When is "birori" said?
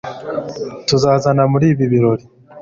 1.91-2.25